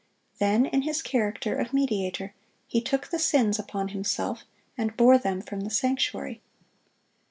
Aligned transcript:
Then, 0.39 0.65
in 0.65 0.81
his 0.81 0.99
character 1.03 1.55
of 1.55 1.73
mediator, 1.73 2.33
he 2.65 2.81
took 2.81 3.09
the 3.11 3.19
sins 3.19 3.59
upon 3.59 3.89
himself 3.89 4.45
and 4.75 4.97
bore 4.97 5.19
them 5.19 5.41
from 5.43 5.59
the 5.59 5.69
sanctuary. 5.69 6.41